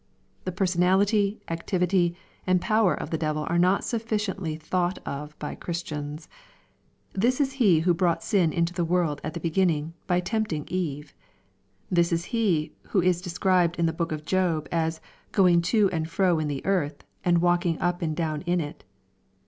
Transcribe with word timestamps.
The 0.45 0.51
personality, 0.51 1.43
activity, 1.47 2.15
and 2.47 2.59
power 2.59 2.95
of 2.95 3.11
the 3.11 3.19
devil 3.19 3.45
are 3.47 3.59
not 3.59 3.83
sufficiently 3.83 4.55
thought 4.55 4.97
of 5.07 5.37
by 5.37 5.53
Christians. 5.53 6.27
This 7.13 7.39
is 7.39 7.51
he 7.53 7.81
who 7.81 7.93
brought 7.93 8.23
sin 8.23 8.51
into 8.51 8.73
the 8.73 8.83
world 8.83 9.21
at 9.23 9.35
the 9.35 9.39
beginning, 9.39 9.93
by 10.07 10.19
tempting 10.19 10.65
Eve. 10.69 11.13
This 11.91 12.11
is 12.11 12.25
he 12.33 12.73
who 12.87 12.99
is 12.99 13.21
described 13.21 13.75
in 13.75 13.85
the 13.85 13.93
book 13.93 14.11
of 14.11 14.25
Job 14.25 14.67
as" 14.71 15.01
going 15.41 15.61
to 15.69 15.87
and 15.91 16.09
fro 16.09 16.39
in 16.39 16.47
the 16.47 16.65
earth, 16.65 17.03
and 17.23 17.37
walking 17.39 17.79
up 17.79 18.01
and 18.01 18.15
down 18.15 18.41
in 18.47 18.59
it." 18.59 18.83